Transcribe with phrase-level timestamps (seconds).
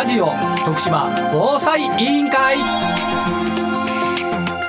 [0.00, 0.28] ラジオ
[0.64, 2.56] 徳島防災委員会。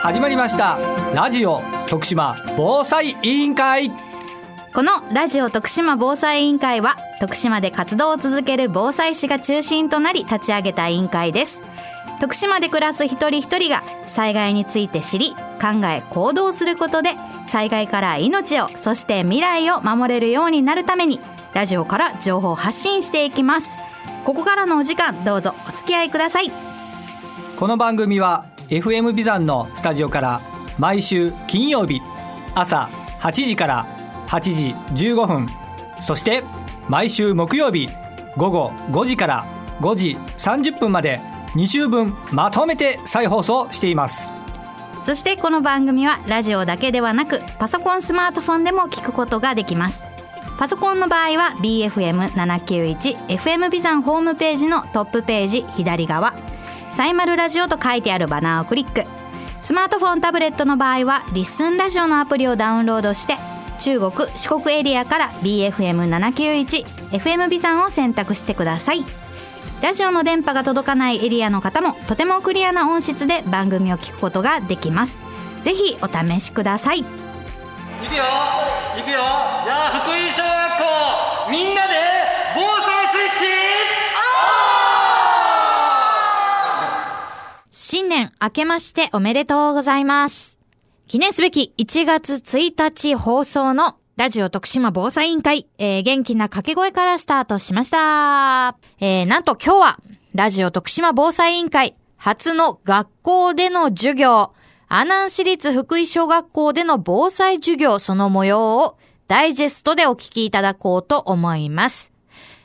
[0.02, 0.78] 始まりました。
[1.16, 3.94] ラジオ徳島防災委員会。
[4.74, 11.62] このラジオ徳島防災委員会は徳島で活動を続ける防災士が中心となり立ち上げた委員会です。
[12.20, 15.30] 徳島で暮らす一人一人が災害について知り
[15.62, 17.12] 考え行動することで
[17.48, 21.22] 災害から命をそして未来を守れるようになるために
[21.54, 23.78] ラジオから情報発信していきます。
[24.24, 26.52] ここからのお時間どうぞお付き合いください。
[27.58, 30.42] この番組は FM ビザンのスタジオから
[30.78, 32.02] 毎週金曜日
[32.56, 32.90] 朝
[33.20, 33.86] 8時から
[34.28, 34.40] 8
[34.96, 35.48] 時15分
[36.02, 36.44] そして
[36.88, 37.88] 毎週木曜日
[38.38, 39.46] 午後5時から
[39.82, 41.20] 5時30分まで
[41.56, 44.32] 2週分まとめて再放送しています。
[45.02, 50.11] そしてこの番組はラジオだけではなくパソコンスマートフォンでも聞くことができます
[50.62, 56.36] パソコンの場合は BFM791FM ビザンホームページのトップページ左側。
[56.92, 59.06] サイマルラジオと書いてあるバナーをクリック。
[59.60, 63.38] スマートフォンタブレットの場合はリッスンラジオのアプリをダウンロードして
[63.80, 69.04] 中国四国エリアから BFM791FM ビザンを選択してください。
[69.82, 75.18] ラジオの電波が届かないエリアの方もとてもクリアな音質で番組を聞くことができます。
[75.64, 77.00] ぜひお試しください。
[77.00, 77.08] いく
[78.16, 78.24] よ
[79.00, 79.22] いくよ。
[79.64, 80.51] じゃあ福井
[81.52, 81.94] みんなで
[82.56, 83.46] 防災スイッチ。
[87.72, 90.58] 新年明けましておめでとうございます。
[91.08, 98.78] 記念すべき1月1日放送のラジオ徳島防災委員会、えー、元気な掛け声からスタートしました。
[99.02, 100.00] えー、なんと今日は、
[100.34, 101.96] ラジオ徳島防災委員会。
[102.16, 104.54] 初の学校での授業、
[104.88, 108.98] 阿南市立福井小学校での防災授業その模様を
[109.32, 112.12] ダイジェストでお聞きいただこうと思います。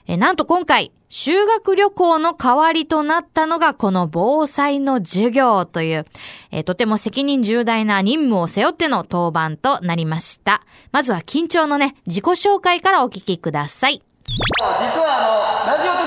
[0.09, 6.07] えなんと今回、修学旅行の代わりとなったのがこの防災の授業という、
[6.51, 10.63] え、とても責任重大な任務を背負っての当番となりました。
[10.91, 14.03] まずは緊張のね、自己紹介からお聞きください。
[14.27, 15.56] 実はあの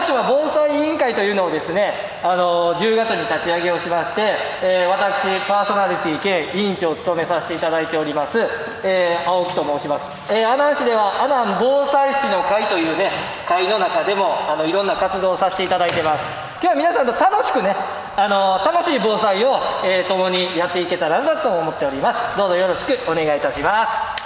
[0.09, 1.94] 島防災委員会というのをですね
[2.24, 8.40] あの10月に立ち上げをしまして、えー、私パーソナリティ兼委員長を務めさせていただいております、
[8.84, 13.12] えー、青木と申します、えー、阿南市では阿南防災士の会というね
[13.48, 16.50] 会の中でもあのいろんな活動をさせていただいてます。
[16.62, 17.74] 今日は皆さんと楽しくね
[18.18, 22.38] あの楽しい防災を、えー、共にやっていけたらなと思っております。
[22.38, 24.19] どうぞよろしくお願いいたします。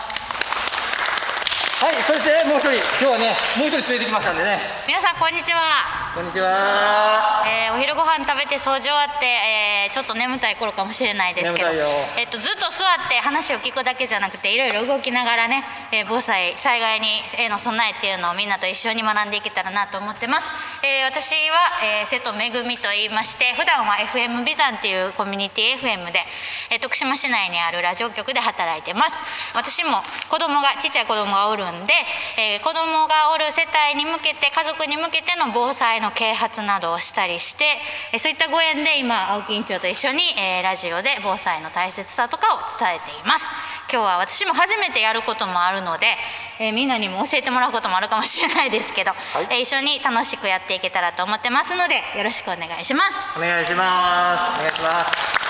[2.54, 4.60] もう一人今日はねもう一人連れてきましたんでね。
[4.86, 6.03] 皆さんこんにちは。
[6.14, 11.74] こんにちは、えー、お昼ご飯食べて掃除終わって、えー、ちょっと眠たい頃かもしれないですけど、
[12.22, 20.46] えっと、ずっと座って話を聞くだけじゃなくていろいろ動きながらね、えー、防災災害にへの備えっていうのをみんなと一緒に学んでいけたらなと思ってます、
[20.86, 26.22] えー、私は、えー、瀬戸めぐみと言いまして普段は FM ビザンっていうコミュニティ FM で、
[26.70, 29.26] えー、徳島市内にあるラジオ局で働いてます。
[29.58, 29.98] 私も
[30.30, 31.94] 子供がちっちゃい子供がおるんで、
[32.38, 37.64] えー、子どもがおる世帯に向けて家族に向けての防災の啓発などをしたりして、
[38.14, 43.50] えー、そういったご縁で今青木院長と一緒に、えー、ラジオで防災の大切さとかを伝えています。
[43.92, 46.08] 今日は私も初めてやることもあるので、
[46.60, 53.38] えー、みんなにも教えてもらうこともあるかもしれないですけど、はい、えー、一緒に楽しくやっていけたらと思ってますのでよろしくお願いします。
[53.38, 54.60] お願いします。
[54.60, 55.06] お願いしま
[55.40, 55.43] す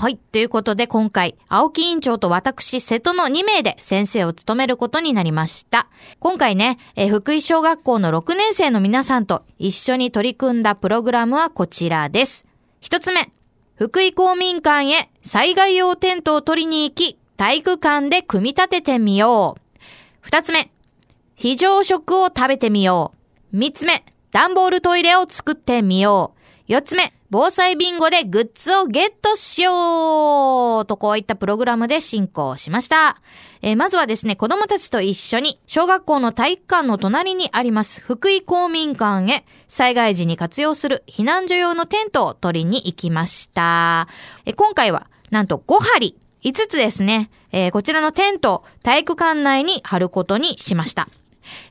[0.00, 0.16] はい。
[0.16, 5.88] ということで今回、青木委員長と私、瀬戸の2名で先生を務めることになりました。
[6.20, 12.46] 今回ね、え福井小学校の6年生の皆さんと一緒に取り組んだプログラムはこちらです。
[12.80, 13.30] 一つ目、
[13.74, 19.78] 福井公民館へ災害用テントを取りに行き、体育館で組み立ててみよう。
[20.22, 20.70] 二つ目、
[21.34, 23.12] 非常食を食べてみよ
[23.52, 23.58] う。
[23.58, 26.40] 三つ目、段ボールトイレを作ってみよう。
[26.72, 33.22] 四つ目、防災ビンゴでグッズをゲットしようとこういったプログラムで進行しました。
[33.62, 44.08] えー、まずはですね、子供たちと一緒に小学校の体育館の隣にあります福井公民館へ災害時に活用する避難所用のテントを取りに行きました。
[44.44, 51.06] えー、今回はなんと5針5つですね、えー、こちらのテントを体育館内に貼ることにしました。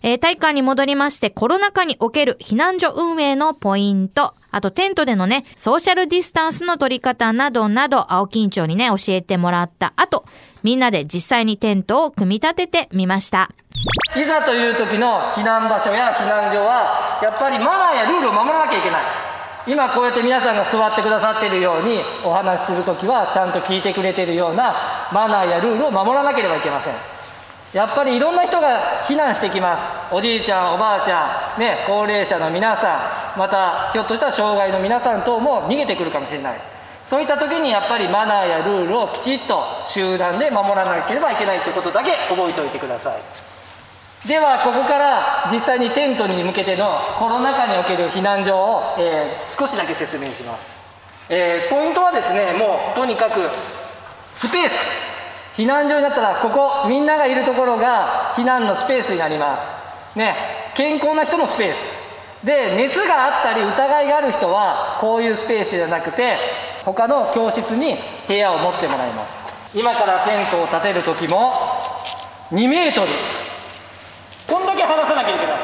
[0.01, 10.25] えー、体育館に戻りましてコロナ禍における避難所運営のポイント、あとテントでのね、ソーシャルディスタンスの取り方などなど、青木院長にね、教えてもらった後、
[10.63, 13.49] みんなで実際にテントを組み立ててみました。
[14.15, 19.29] いざという時の避難場所や避難所は、やっぱりマナーやルールを守らなきゃいけない。
[19.67, 24.73] 今こうやって皆さんが座ってくださっているようにお話しする時はちゃんと聞いてくれているような
[25.13, 27.18] マナーやルールを守らなければいけません
[27.73, 29.83] やっぱりいろんな人が避難してきます。
[30.11, 36.59] おじいちゃんおばあちゃん、ね、高齢者の皆さんまたひょっとしたら障害の皆さん等も逃げてくるかもしれない。
[37.05, 44.27] そういった時にやっぱりマナーやルールをきちっと集団で守らなければいけないということだけ覚えておいてください。
[44.27, 50.77] ではここから実際にテントに向けてのコロナ禍における避難所を、えー、少しだけ説明します、
[51.29, 53.47] えー、ポイントはですねもうとにかく
[54.35, 55.08] スペース。
[55.59, 60.17] 避難所になったらここみんながいるところが避難のスペースになります。
[60.17, 60.33] ね
[60.73, 61.91] 健康な人のスペース。
[62.45, 66.37] で熱があったり疑いがある人はこういうスペースじゃなくて
[66.85, 67.95] 他の教室に
[68.25, 69.43] 部屋を持ってもらいます。
[69.77, 71.51] 今からテントを建てる時も
[72.53, 73.07] 2メートル。
[74.47, 75.57] こんだけ離さなきゃいけない。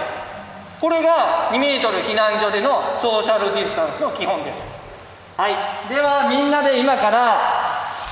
[0.81, 4.62] これが2メートル避難所でのソーシャルディスタンスの基本です。
[5.38, 5.56] はい。
[5.88, 7.54] ではみんなで今から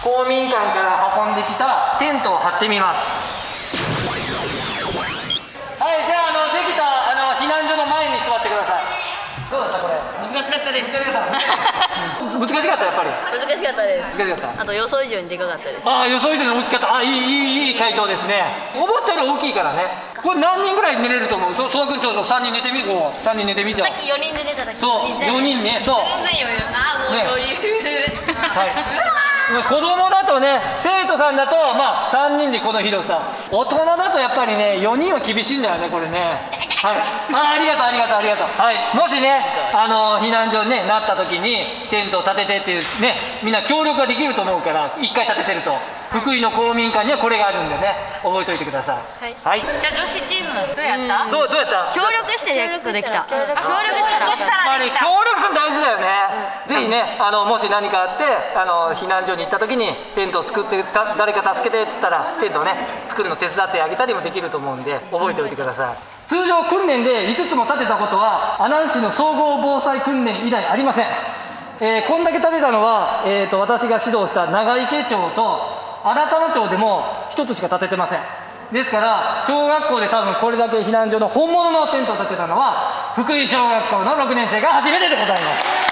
[0.03, 3.79] 公民館から運んできたテントを張ってみます。
[5.79, 8.83] はいじゃああのできたあの避難所の前に座ってください。
[9.51, 9.95] どうだったこれ？
[10.27, 10.91] 難しかったです。
[11.00, 13.09] 難しかったやっぱり？
[13.39, 14.17] 難しかったです。
[14.19, 14.61] 難しかった。
[14.61, 15.88] あと予想以上にでかかったです。
[15.88, 16.95] ああ予想以上に大きかった。
[16.97, 18.44] あいいいいいい回答ですね。
[18.75, 19.88] 思ったより大きいからね。
[20.21, 21.55] これ何人ぐらい寝れると思う？
[21.55, 25.95] そそ君ちょっと3人寝てみる？3人寝てみてさっき4人で寝た時そう4人ねそう。
[26.27, 26.63] 全然余裕。
[26.75, 28.13] あもう余裕、ね、
[28.55, 28.71] はい
[29.47, 36.39] 子供だとね生徒さんだとまあ3人でこの広さ大人だとやっぱりね4人は厳しいんだよねこれね。
[36.83, 36.97] はい。
[37.33, 38.47] あありがとうありがとうありがとう。
[38.47, 38.75] はい。
[38.95, 39.39] もしね
[39.73, 46.02] あの避難所に、ね、なった時にテントを建ててっていうねみんな協力ができると思うから1回建ててると。
[46.13, 48.13] 福井の公民館にはこれがあるんでね。
[48.24, 49.04] 覚えておいてください。
[49.19, 51.92] はい、はい、じゃあ女子チームどうやった、うん、どうどうやった？
[51.92, 53.27] 協力してできた。
[53.27, 55.04] 協力したらできた。
[55.04, 56.07] 協力するの大事だよね、
[56.68, 58.24] うん、ぜひねあのもし何かあって
[58.56, 60.83] あの避難所に行った時にテントを作って
[61.18, 62.71] 誰か助けてっつったらテントをね
[63.07, 65.98] 作るの手伝ってあげたりもできると思うんで覚えておいてください、
[66.30, 71.07] 通常訓練で5つも立てたことは阿南市の総合防災訓練以来ありません、
[71.81, 78.19] えー、こんだけ立てたのは、えーと私が指導した長池町と新田野町でも1つしか建ててません。
[78.73, 85.83] ですから小学校で多分これだけ避難所の本物のテントを建てたのは福井小学校の6年生が初めてでございます。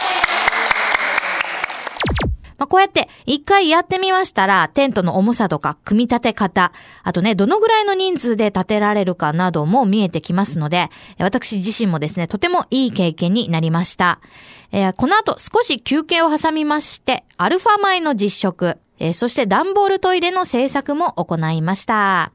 [2.57, 6.71] まあ、こうやって一回やってみましたら、テントの重さとか組み立て方、
[7.01, 14.19] あとね、どのぐらいの人数で建てられるかなども見えてきますので、私自身もですね、とてもいい経験になりました。
[14.71, 22.31] えー、この後少し休憩を挟みまして、アルファ米の実食、え、そして段ボールトイレの製作も行いました。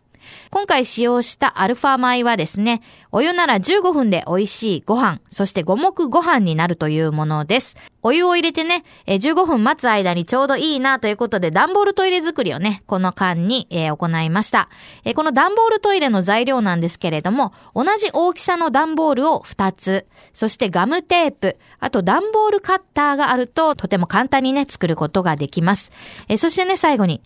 [0.51, 2.83] 今回使用したアルファ米はですね、
[3.17, 7.75] お湯なら15分で美味しいご飯、そして五目ご飯になるというものです。
[8.03, 14.69] お湯を入れてね、15分待つ間にちょうどいいなということで、段ボールトイレ作りをね、この間に、行いました、
[15.15, 20.05] この段ボールトイレの材料なんですけれども、同じ大きさの段ボールを2つ、
[20.35, 25.91] そしてガムテープ、あと段ボールカッターがあると、とても簡単にね、作ることができます。
[26.37, 27.23] そしてね、最後に、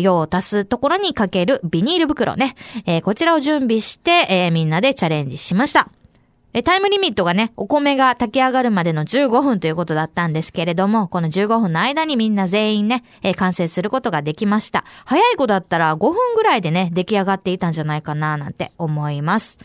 [0.00, 2.56] 用を足すところにかけるビニール袋ね、
[3.04, 5.88] こちらを準備して、みんなでチャレンジしました。
[6.64, 14.82] タイムリミットがね、お米が炊き上がるまでの15分ということだったんですけれども、この15分の間にみんな全員ね、えー、完成することができました。
[15.04, 19.58] 早い子だったら5分ぐらいでね、出来上がっていたんじゃないかななんて思います。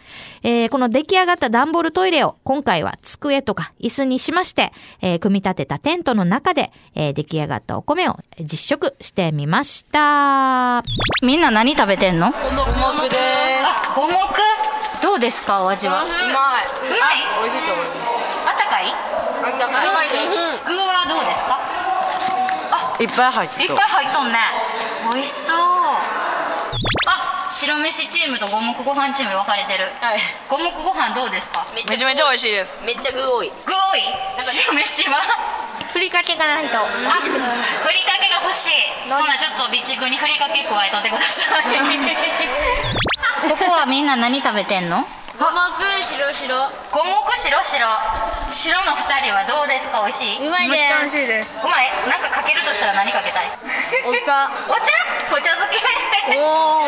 [0.44, 4.72] えー、この出来上がった段ボールトイレを今回は机とか椅子にしまして、
[5.02, 10.84] えー、組み立てたテントの中で、えー、出来上がったお米を実食してみました。
[11.24, 12.28] みんな何食べてんの？
[12.28, 12.34] 五
[13.02, 13.20] 目です。
[13.64, 14.14] あ、五目？
[15.14, 16.02] どうですかお味は？
[16.02, 17.46] うまいうまい。
[17.46, 18.50] 美味しいと思います。
[18.50, 18.90] あったかい？
[18.90, 20.10] あったかい。
[20.10, 21.62] 具はどうですか？
[22.74, 24.42] あいっぱい入っていっぱい入っとんね。
[25.14, 25.58] 美味しそう。
[27.14, 31.62] あ白飯チームと五目ご飯チーム分かれてる、はい、五目ご飯どうですか？
[31.78, 32.82] めちゃめちゃ美味しいです。
[32.82, 33.54] めっちゃ具多い。
[33.70, 34.02] 具多い？
[34.42, 35.22] 白飯は？
[35.94, 36.80] ふりかけがないと。
[36.82, 37.38] あふり
[38.02, 39.14] かけが欲しい。
[39.14, 41.62] ほなちょっと備蓄にふりかけ加えとってください
[43.44, 45.04] ここはみんな何食べてんの？
[45.36, 45.52] 五目
[46.04, 46.56] 白白。
[46.92, 47.88] 五目白白。
[48.48, 50.00] 白の二人はどうですか？
[50.06, 50.48] 美味しい？
[50.48, 50.80] うまいです。
[50.88, 51.60] 美味しいです。
[51.60, 51.92] うまい？
[52.08, 53.52] なんかかけるとしたら何かけたい？
[54.08, 54.48] お茶。
[54.70, 54.88] お茶？
[55.36, 55.68] お茶漬
[56.32, 56.40] け？
[56.40, 56.88] お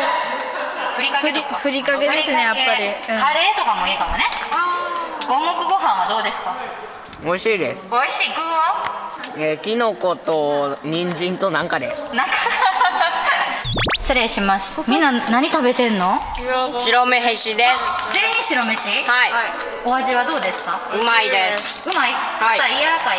[0.96, 1.28] ふりかけ
[1.60, 4.24] ふりかけですねやっぱり、うん、カレーとかもいいかもね。
[5.28, 6.56] 五目ご飯はどうですか？
[7.22, 7.86] 美味しいです。
[7.90, 8.34] 美味しい。
[8.34, 12.14] 具はえー、きのこと人参となんかです。
[12.14, 12.32] なんか
[14.06, 14.78] 失礼します。
[14.86, 16.22] みんな何食べてんの？
[16.38, 16.70] 白
[17.10, 17.58] 飯。
[17.58, 18.14] です。
[18.14, 19.02] 全員白飯？
[19.02, 19.34] はい。
[19.82, 20.78] お味はどうですか？
[20.94, 21.90] うまいです。
[21.90, 22.14] うまい？
[22.38, 23.18] 硬い、柔らか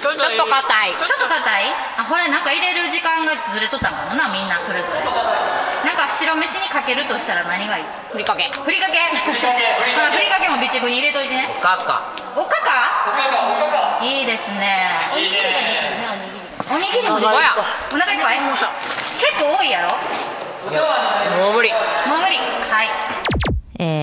[0.00, 0.96] ちょっと硬い。
[0.96, 1.68] ちょっと硬い？
[2.00, 5.04] あほらなんか入れる時間がずれとったのかなみんなそれぞれ。
[5.04, 7.84] なんか白飯にかけるとしたら何がいい？
[8.08, 8.48] ふりかけ。
[8.48, 8.96] ふりかけ？
[9.12, 11.52] ほらふりかけも備蓄に入れといてね。
[11.60, 12.16] かか。
[12.32, 14.00] おかか？
[14.00, 14.88] いいですね。
[15.12, 17.68] おにぎりもお腹いっぱい？
[17.92, 18.40] お腹いっぱい
[19.18, 19.90] 結構多いやろ？
[21.42, 21.70] もう無理。
[21.72, 22.36] もう無理。
[22.36, 23.57] はい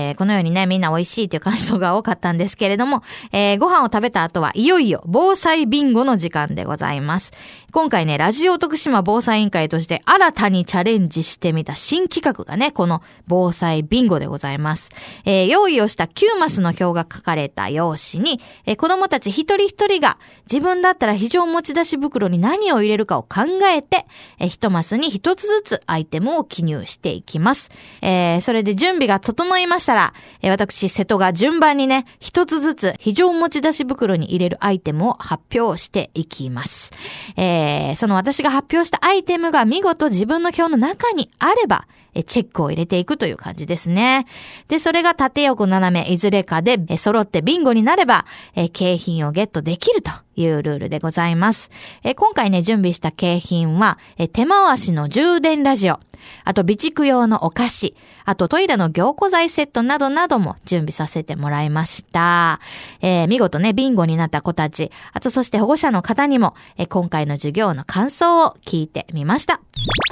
[0.06, 7.32] えーこのようにね、みんな美味しいという感想が多かったんですけれども、 えーご飯を食べた後はいよいよ防災ビンゴの時間でございます。
[7.72, 14.90] 今回ね、ラジオ徳島防災委員会として新たにチャレンジしてみた新企画がね、この防災ビンゴでございます。
[15.24, 20.18] えー用意をした9マスの表が書かれた用紙に、えー子供たち一人一人が
[20.50, 23.42] 自分だったら非常持ち出し袋に何を入れるかを考
[23.74, 24.06] えて、
[24.38, 27.70] えー一マスに一つずつアイテムを記入していきます。
[28.02, 36.92] えーそれで準備が整いましたら、え私、瀬戸が順番にね、一つずつ非常持ち出し袋に入れるアイテムを発表していきます。
[37.36, 41.86] えーその私が発表したアイテムが見事自分の表の中にあれば、
[42.24, 44.26] チェックを入れていくという感じですね。
[44.68, 48.24] で、それが縦横斜めいずれかで揃ってビンゴになれば、
[48.72, 51.70] 景品をゲットできるというルールでございます。
[52.16, 53.98] 今回ね、準備した景品は、
[54.32, 56.00] 手回しの充電ラジオ、
[56.44, 57.94] あと備蓄用のお菓子、
[58.24, 62.60] あとトイレの凝固剤セットなどなども準備させてもらいました。
[63.00, 69.60] えー見事ね、ビンゴになった子たち、あとそして保護者の方にも、えー今回の授業の感想を聞いてみました。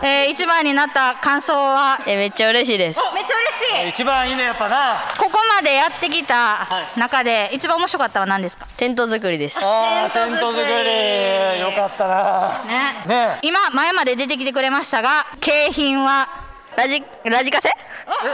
[0.03, 1.99] えー、一番になった感想は？
[2.07, 3.01] えめっちゃ嬉しいです。
[3.15, 3.91] めっちゃ嬉しい。
[3.91, 4.97] 一番いいねやっぱな。
[5.19, 8.67] ここまでやってきた中で一番面白かったのは何ですか？
[8.77, 9.59] テント作りです。
[9.63, 11.61] あーテテント作り。
[11.61, 12.63] よかったな。
[13.07, 13.37] ね。
[13.37, 13.39] ね。
[13.43, 16.29] 今前まで出てきてくれましたが景品は？
[16.77, 17.71] ラジラジカセ？
[18.07, 18.29] おラジ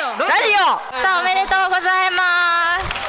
[0.00, 0.20] オ。
[0.20, 0.32] ラジ
[0.90, 0.92] オ。
[0.92, 3.03] スターおめでとうございます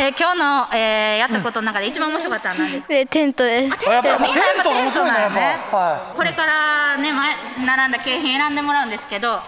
[0.00, 3.44] えー今日の、えーやったことの中で一番面白かったのは何ですか、でテント。
[3.44, 5.76] ですやっぱやっぱみんなやっぱテントなんやねぱ。
[5.76, 9.38] はこれからね前並んだ景品選んでもらうんですけど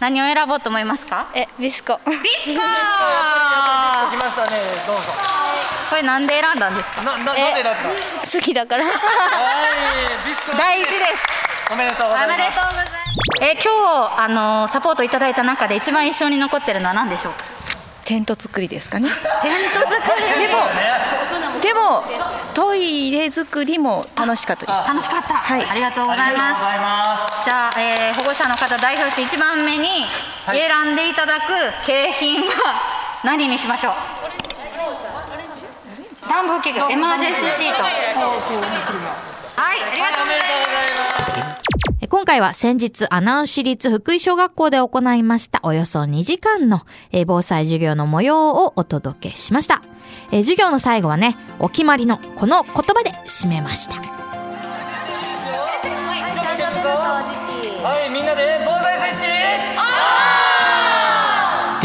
[0.00, 1.26] 何を選ぼうと思いますか？
[1.34, 1.98] えビスコ。
[2.06, 2.60] ビスコい来
[4.22, 4.60] ましたね。
[4.86, 5.02] どうぞ。
[5.90, 7.02] これなんで選んだんですか？
[7.02, 7.72] なななんでだ？
[7.72, 8.84] った好きだから。
[8.84, 8.94] はい
[10.28, 11.26] ビスコ大事です。
[11.72, 12.50] おめでとうごおめざいます。
[12.50, 13.02] でとうございます。
[13.42, 13.62] えー今
[14.08, 17.51] 日あのサポートいただいた中で一番印象に残ってるのは何でしょうか？
[18.12, 19.08] テント作りですかね。
[19.08, 19.14] テ
[19.48, 20.28] ント作り。
[20.44, 20.68] でも
[21.62, 22.04] でも
[22.52, 24.88] トイレ作りも楽しかったです。
[24.88, 25.64] 楽しかった、はい。
[25.64, 26.36] ありがとうございます。
[26.36, 27.40] ありがとうございます。
[27.46, 30.04] じゃあ、えー保護者の方代表して一番目に
[30.44, 30.58] はい。
[30.60, 31.54] 選んでいただく
[31.86, 32.46] 景品は
[33.24, 34.00] 何にしましょう？
[36.28, 37.82] 暖房器具エマージェンシーシート。
[37.82, 37.92] はい
[39.80, 40.52] ありがとうございます。
[40.52, 40.56] え
[42.22, 49.82] 今回は先日阿南市立福井小学校で行いましたおよそ2時間のえー防災授業の模様をお届けしました。
[50.30, 53.96] えー授業の最後はね、お決まりのこの言葉で締めました。
[53.96, 54.02] は
[58.06, 59.06] いみんなで防災スイ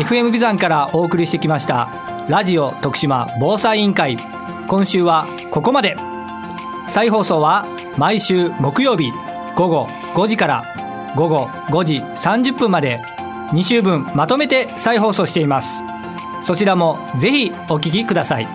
[0.03, 1.89] ッチ FM ビザンからお送りしてきました
[2.29, 4.19] ラジオ徳島防災委員会
[4.67, 5.97] 今週はここまで
[6.87, 7.65] 再放送は
[7.97, 9.11] 毎週木曜日
[9.55, 9.87] 午後
[10.17, 10.63] 5時から
[11.15, 12.99] 午後5時30分まで
[13.51, 15.83] 2週分まとめて再放送しています。
[16.41, 18.47] そちらもぜひお聞きください。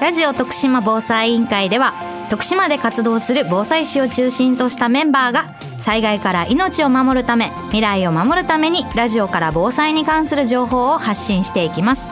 [0.00, 1.94] ラジオ徳島防災委員会では
[2.28, 12.10] 徳島で活動する防災士を中心としたメンバーが災害から命を守るため未来を守るためにラジオから防災に関する情報を発信していきます。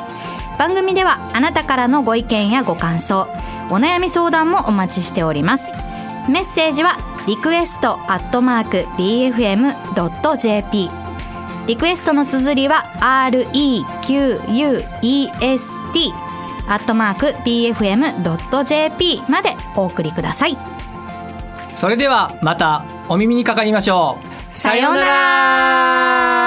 [0.57, 3.23] 番組ではあなたからのご意見やご感想
[3.71, 5.73] お悩み相談もお待ちしております。
[6.29, 6.97] メッセージは
[7.29, 10.89] リクエストアットマーク BFM.jp
[11.67, 13.69] リクエストの綴りは REQUEST
[16.69, 20.57] アットマーク BFM.jp までお送りください。
[21.75, 24.17] それではまたお耳にかかりましょ
[24.51, 24.55] う。
[24.55, 26.38] さようなら。